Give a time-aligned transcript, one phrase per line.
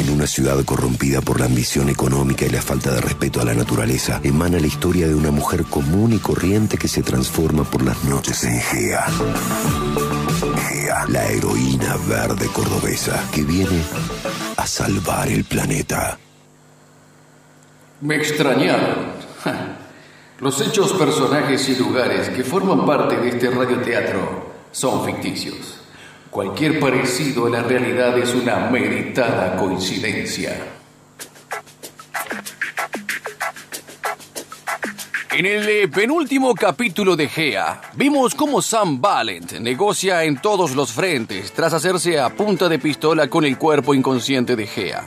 [0.00, 3.52] En una ciudad corrompida por la ambición económica y la falta de respeto a la
[3.52, 8.02] naturaleza, emana la historia de una mujer común y corriente que se transforma por las
[8.04, 9.04] noches en Gea.
[10.68, 13.82] Gea, la heroína verde cordobesa que viene
[14.56, 16.18] a salvar el planeta.
[18.00, 19.20] Me extrañaron.
[20.40, 25.79] Los hechos, personajes y lugares que forman parte de este radioteatro son ficticios.
[26.30, 30.56] Cualquier parecido a la realidad es una meritada coincidencia.
[35.32, 40.92] En el eh, penúltimo capítulo de Gea, vimos cómo Sam Valent negocia en todos los
[40.92, 45.04] frentes tras hacerse a punta de pistola con el cuerpo inconsciente de Gea.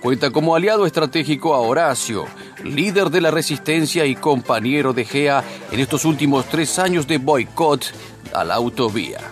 [0.00, 2.26] Cuenta como aliado estratégico a Horacio,
[2.62, 7.92] líder de la resistencia y compañero de Gea en estos últimos tres años de boicot
[8.32, 9.31] a la autovía.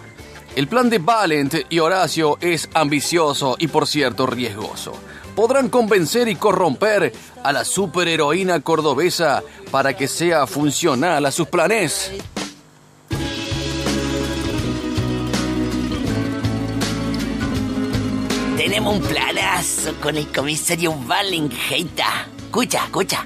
[0.56, 4.92] El plan de Valent y Horacio es ambicioso y por cierto riesgoso.
[5.36, 7.12] Podrán convencer y corromper
[7.44, 12.10] a la superheroína cordobesa para que sea funcional a sus planes.
[18.56, 22.26] Tenemos un planazo con el comisario Valenheita.
[22.44, 23.24] Escucha, escucha.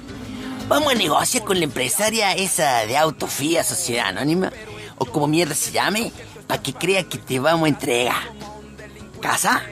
[0.68, 4.52] Vamos a negociar con la empresaria esa de Autofía Sociedad Anónima,
[4.96, 6.12] o como mierda se llame,
[6.46, 8.22] para que crea que te vamos a entregar.
[9.20, 9.62] ¿Casa?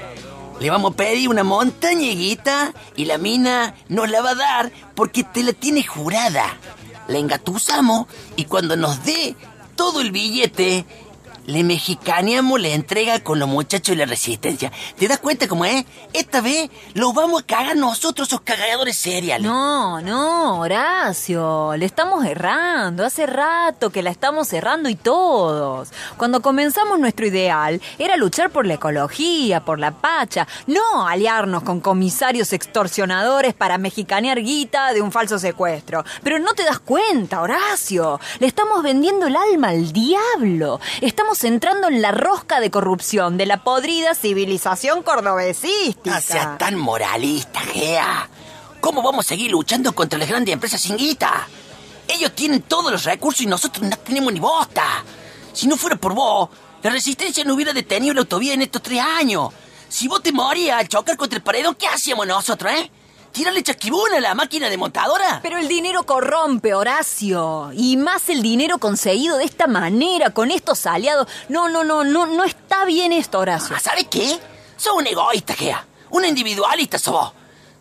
[0.61, 5.25] Le vamos a pedir una montañeguita y la mina nos la va a dar porque
[5.25, 6.57] te la tiene jurada.
[7.09, 8.07] La engatusamos
[8.37, 9.35] y cuando nos dé
[9.75, 10.87] todo el billete,
[11.47, 14.73] le mexicaneamos la entrega con los muchachos de la resistencia.
[14.99, 15.85] ¿Te das cuenta cómo es?
[16.13, 19.47] Esta vez lo vamos a cagar nosotros, esos cagadores seriales.
[19.47, 23.05] No, no, Horacio, le estamos errando.
[23.05, 25.91] Hace rato que la estamos errando y todos.
[26.17, 31.81] Cuando comenzamos nuestro ideal era luchar por la ecología, por la pacha, no aliarnos con
[31.81, 36.05] comisarios extorsionadores para mexicanear guita de un falso secuestro.
[36.23, 38.21] Pero no te das cuenta, Horacio.
[38.39, 40.81] Le estamos vendiendo el alma al diablo.
[41.01, 46.15] Estamos entrando en la rosca de corrupción de la podrida civilización cordobesística.
[46.15, 48.29] No seas tan moralista, Gea.
[48.81, 51.49] ¿Cómo vamos a seguir luchando contra las grandes empresas sin guita?
[52.07, 55.05] Ellos tienen todos los recursos y nosotros no tenemos ni bosta.
[55.53, 56.51] Si no fuera por vos,
[56.83, 59.51] la resistencia no hubiera detenido la autovía en estos tres años.
[59.89, 62.91] Si vos te morías al chocar contra el paredón, ¿qué hacíamos nosotros, eh?
[63.33, 65.41] ¿Tirarle chasquibuna a la máquina demontadora?
[65.43, 67.71] Pero el dinero corrompe, Horacio.
[67.75, 71.27] Y más el dinero conseguido de esta manera, con estos aliados.
[71.49, 73.75] No, no, no, no, no está bien esto, Horacio.
[73.75, 74.39] Ah, ¿Sabes qué?
[74.77, 75.87] Sos un egoísta, Gea.
[76.11, 77.33] Un individualista sos vos.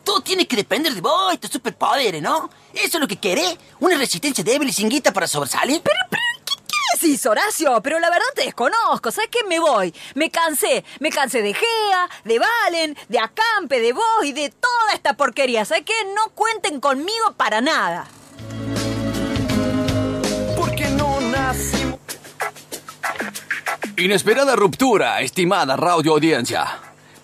[0.05, 2.49] Todo tiene que depender de vos y tus superpoderes, ¿no?
[2.73, 3.57] ¿Eso es lo que querés?
[3.81, 5.81] ¿Una resistencia débil y sin guita para sobresalir?
[5.83, 7.81] Pero, pero, ¿qué, qué decís, Horacio?
[7.83, 9.11] Pero la verdad te desconozco.
[9.11, 9.43] ¿Sabes qué?
[9.43, 9.93] Me voy.
[10.15, 10.83] Me cansé.
[10.99, 15.65] Me cansé de Gea, de Valen, de Acampe, de vos y de toda esta porquería.
[15.65, 15.93] ¿Sabes qué?
[16.15, 18.05] No cuenten conmigo para nada.
[20.55, 21.99] Porque no nacimos.
[23.97, 26.67] Inesperada ruptura, estimada radio audiencia.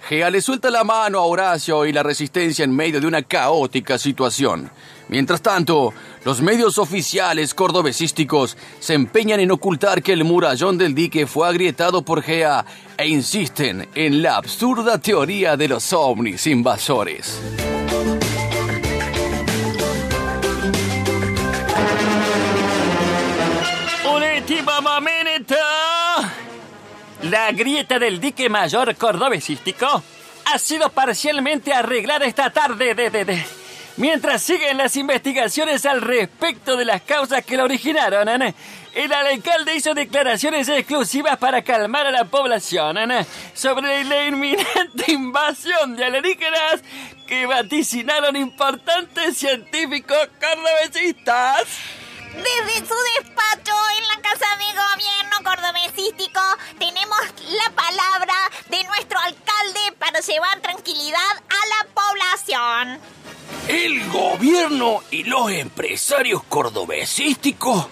[0.10, 4.00] Gea le suelta la mano a Horacio y la resistencia en medio de una caótica
[4.00, 4.72] situación.
[5.10, 5.94] Mientras tanto,
[6.26, 12.02] los medios oficiales cordobesísticos se empeñan en ocultar que el murallón del dique fue agrietado
[12.02, 12.66] por Gea
[12.98, 17.40] e insisten en la absurda teoría de los ovnis invasores.
[27.24, 30.04] La grieta del dique mayor cordobesístico
[30.46, 33.46] ha sido parcialmente arreglada esta tarde de, de, de-
[33.98, 38.54] Mientras siguen las investigaciones al respecto de las causas que la originaron, ¿eh?
[38.94, 43.26] el alcalde hizo declaraciones exclusivas para calmar a la población ¿eh?
[43.56, 46.84] sobre la inminente invasión de alienígenas
[47.26, 51.64] que vaticinaron importantes científicos cordobesistas.
[52.36, 56.42] Desde su despacho en la Casa de Gobierno cordobesístico
[56.78, 57.18] tenemos
[57.50, 58.36] la palabra
[58.70, 63.18] de nuestro alcalde para llevar tranquilidad a la población.
[63.68, 67.88] El gobierno y los empresarios cordobesísticos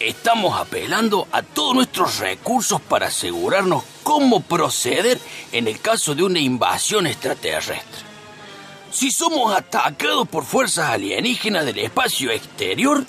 [0.00, 5.18] estamos apelando a todos nuestros recursos para asegurarnos cómo proceder
[5.52, 8.08] en el caso de una invasión extraterrestre.
[8.90, 13.04] Si somos atacados por fuerzas alienígenas del espacio exterior,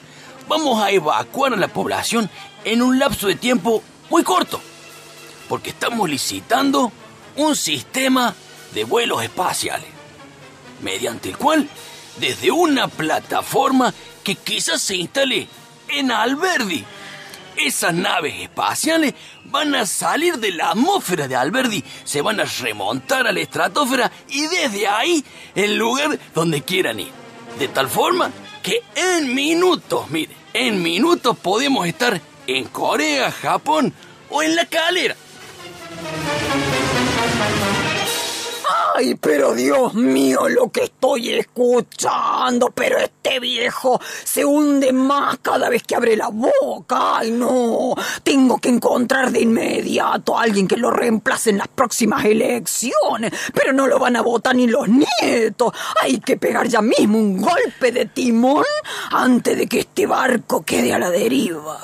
[0.47, 2.29] vamos a evacuar a la población
[2.65, 4.59] en un lapso de tiempo muy corto,
[5.47, 6.91] porque estamos licitando
[7.37, 8.35] un sistema
[8.73, 9.87] de vuelos espaciales,
[10.81, 11.69] mediante el cual,
[12.19, 13.93] desde una plataforma
[14.23, 15.47] que quizás se instale
[15.87, 16.83] en Alberdi,
[17.55, 19.13] esas naves espaciales
[19.45, 24.11] van a salir de la atmósfera de Alberdi, se van a remontar a la estratosfera
[24.29, 25.23] y desde ahí
[25.55, 27.11] el lugar donde quieran ir.
[27.57, 28.31] De tal forma
[28.61, 33.93] que en minutos, mire, en minutos podemos estar en Corea, Japón
[34.29, 35.15] o en la calera.
[38.99, 45.69] Ay, pero Dios mío, lo que estoy escuchando, pero este viejo se hunde más cada
[45.69, 47.19] vez que abre la boca.
[47.19, 52.25] Ay, no, tengo que encontrar de inmediato a alguien que lo reemplace en las próximas
[52.25, 55.71] elecciones, pero no lo van a votar ni los nietos.
[56.01, 58.65] Hay que pegar ya mismo un golpe de timón
[59.11, 61.79] antes de que este barco quede a la deriva.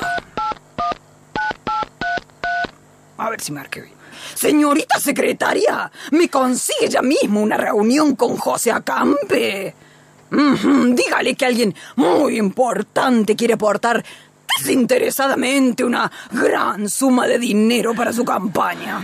[3.18, 3.95] A ver si marque bien.
[4.34, 9.76] Señorita secretaria, ¿me consigue ya mismo una reunión con José Acampe?
[10.32, 14.04] Dígale que alguien muy importante quiere aportar
[14.58, 19.02] desinteresadamente una gran suma de dinero para su campaña.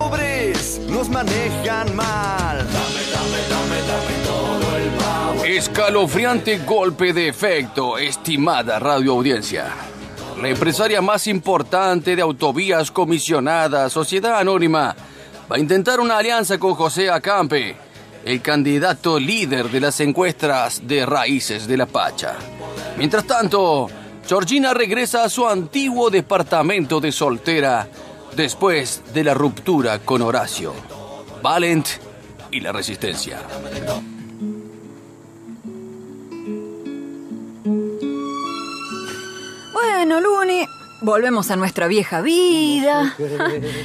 [0.00, 2.66] pobres nos manejan mal.
[5.44, 9.66] Escalofriante golpe de efecto, estimada radioaudiencia.
[10.40, 14.96] La empresaria más importante de autovías comisionada, Sociedad Anónima,
[15.50, 17.76] va a intentar una alianza con José Acampe,
[18.24, 22.36] el candidato líder de las encuestas de raíces de la Pacha.
[22.96, 23.88] Mientras tanto,
[24.26, 27.86] Georgina regresa a su antiguo departamento de soltera
[28.34, 30.72] después de la ruptura con Horacio,
[31.42, 31.86] Valent
[32.50, 33.40] y la Resistencia.
[40.02, 40.66] Bueno, Luni,
[41.02, 43.14] volvemos a nuestra vieja vida.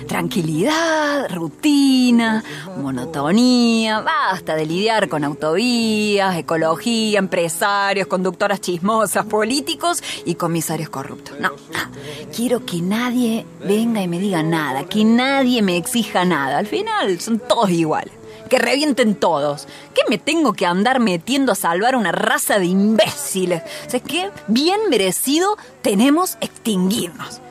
[0.08, 2.42] Tranquilidad, rutina,
[2.82, 4.00] monotonía.
[4.00, 11.38] Basta de lidiar con autovías, ecología, empresarios, conductoras chismosas, políticos y comisarios corruptos.
[11.38, 12.34] No, no.
[12.34, 16.60] Quiero que nadie venga y me diga nada, que nadie me exija nada.
[16.60, 18.14] Al final son todos iguales.
[18.50, 19.68] Que revienten todos.
[19.94, 23.64] ¿Qué me tengo que andar metiendo a salvar una raza de imbéciles?
[23.88, 24.32] ¿Sabes qué?
[24.48, 27.42] Bien merecido tenemos extinguirnos.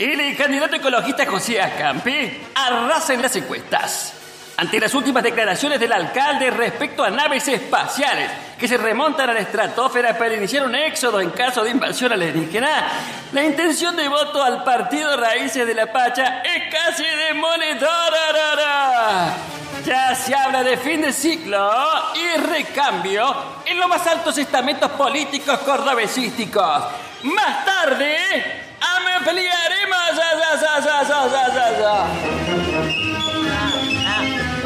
[0.00, 4.19] El candidato ecologista José Acampe arrasa en las encuestas.
[4.60, 9.40] Ante las últimas declaraciones del alcalde respecto a naves espaciales que se remontan a la
[9.40, 12.68] estratosfera para iniciar un éxodo en caso de invasión alienígena,
[13.32, 17.88] la intención de voto al partido Raíces de la Pacha es casi demonetara.
[19.86, 21.72] Ya se habla de fin de ciclo
[22.14, 23.34] y recambio
[23.64, 26.84] en los más altos estamentos políticos cordobesísticos.
[27.22, 28.14] Más tarde,
[28.78, 29.90] ampliaremos.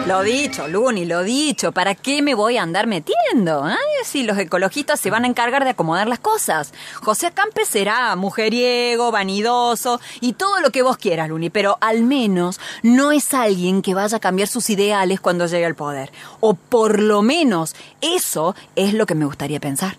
[0.06, 1.72] Lo dicho, Luni, lo dicho.
[1.72, 3.66] ¿Para qué me voy a andar metiendo?
[3.66, 3.74] eh?
[4.04, 6.74] Si los ecologistas se van a encargar de acomodar las cosas.
[7.02, 12.60] José Acampe será mujeriego, vanidoso y todo lo que vos quieras, Luni, pero al menos
[12.82, 16.12] no es alguien que vaya a cambiar sus ideales cuando llegue al poder.
[16.40, 19.96] O por lo menos eso es lo que me gustaría pensar.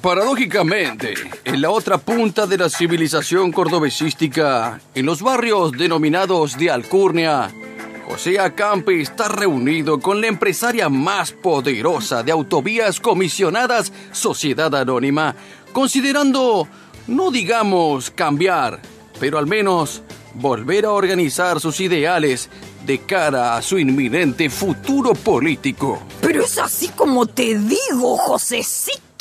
[0.00, 7.50] Paradójicamente, en la otra punta de la civilización cordobesística, en los barrios denominados de Alcurnia,
[8.06, 15.34] José Acampe está reunido con la empresaria más poderosa de autovías comisionadas, Sociedad Anónima,
[15.72, 16.68] considerando,
[17.08, 18.80] no digamos cambiar,
[19.18, 20.02] pero al menos
[20.34, 22.48] volver a organizar sus ideales
[22.86, 26.00] de cara a su inminente futuro político.
[26.20, 29.13] Pero es así como te digo, Josecito.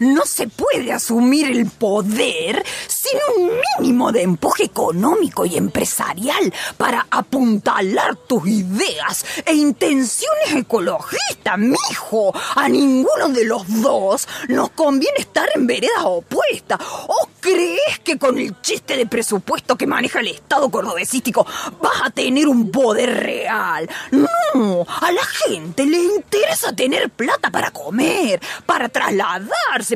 [0.00, 7.06] No se puede asumir el poder sin un mínimo de empuje económico y empresarial para
[7.10, 12.32] apuntalar tus ideas e intenciones ecologistas, mijo.
[12.54, 16.78] A ninguno de los dos nos conviene estar en veredas opuestas.
[17.08, 21.46] ¿O crees que con el chiste de presupuesto que maneja el Estado cordobesístico
[21.80, 23.88] vas a tener un poder real?
[24.10, 29.31] No, a la gente le interesa tener plata para comer, para trasladarse,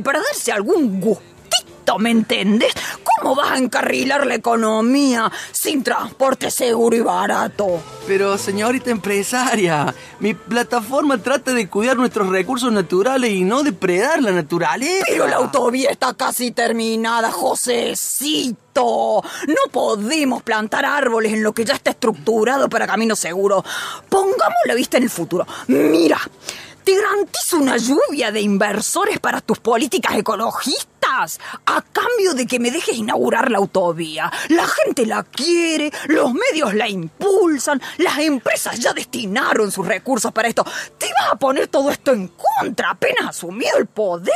[0.03, 2.73] para darse algún gustito, ¿me entiendes?
[3.03, 7.81] ¿Cómo vas a encarrilar la economía sin transporte seguro y barato?
[8.07, 14.33] Pero señorita empresaria, mi plataforma trata de cuidar nuestros recursos naturales y no depredar la
[14.33, 15.05] naturaleza.
[15.09, 19.23] Pero la autovía está casi terminada, Josecito.
[19.47, 23.65] No podemos plantar árboles en lo que ya está estructurado para camino seguro.
[24.09, 25.47] Pongamos la vista en el futuro.
[25.69, 26.21] Mira,
[26.87, 32.71] te garantizo una lluvia de inversores para tus políticas ecologistas a cambio de que me
[32.71, 34.31] dejes inaugurar la autovía?
[34.51, 40.47] La gente la quiere, los medios la impulsan, las empresas ya destinaron sus recursos para
[40.47, 40.65] esto.
[40.97, 44.33] ¿Te vas a poner todo esto en contra apenas asumido el poder?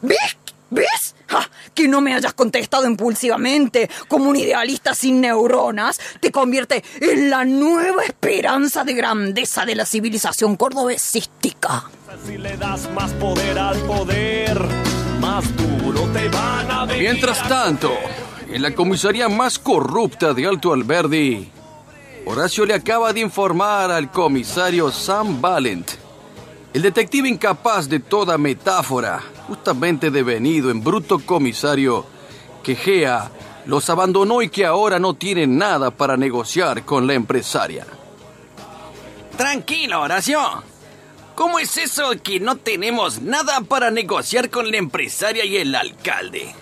[0.00, 0.38] ¿Ves?
[0.72, 1.14] ¿Ves?
[1.26, 7.28] Ja, que no me hayas contestado impulsivamente como un idealista sin neuronas te convierte en
[7.28, 11.84] la nueva esperanza de grandeza de la civilización cordobesística.
[12.26, 14.58] Si le das más poder al poder,
[15.20, 17.92] más duro te van a venir Mientras tanto,
[18.50, 21.50] en la comisaría más corrupta de Alto Alberdi,
[22.24, 25.90] Horacio le acaba de informar al comisario Sam Valent,
[26.72, 32.06] el detective incapaz de toda metáfora, justamente devenido en bruto comisario,
[32.62, 33.30] que Gea
[33.66, 37.86] los abandonó y que ahora no tiene nada para negociar con la empresaria.
[39.36, 40.40] Tranquilo, Horacio.
[41.34, 46.54] ¿Cómo es eso que no tenemos nada para negociar con la empresaria y el alcalde?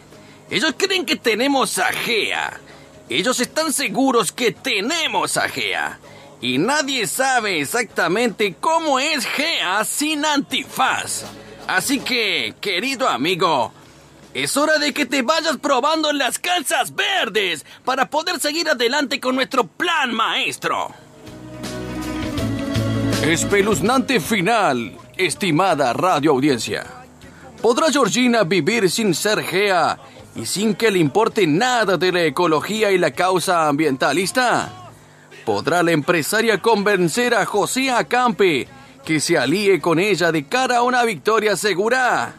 [0.49, 2.61] Ellos creen que tenemos a Gea.
[3.09, 5.99] Ellos están seguros que tenemos a Gea.
[6.41, 11.25] Y nadie sabe exactamente cómo es Gea sin antifaz.
[11.67, 13.73] Así que, querido amigo,
[14.35, 19.35] es hora de que te vayas probando las calzas verdes para poder seguir adelante con
[19.35, 20.93] nuestro plan maestro.
[23.23, 26.87] Espeluznante final, estimada radioaudiencia.
[27.61, 29.99] ¿Podrá Georgina vivir sin ser Gea
[30.35, 34.71] y sin que le importe nada de la ecología y la causa ambientalista?
[35.45, 38.69] ¿Podrá la empresaria convencer a José Acampe
[39.05, 42.35] que se alíe con ella de cara a una victoria segura?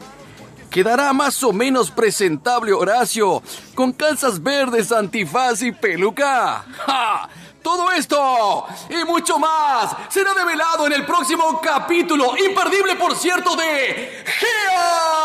[0.69, 3.43] ¿Quedará más o menos presentable Horacio
[3.75, 6.65] con calzas verdes, antifaz y peluca?
[6.85, 7.29] ¡Ja!
[7.61, 14.23] Todo esto y mucho más será develado en el próximo capítulo, imperdible por cierto, de
[14.25, 15.21] GEA.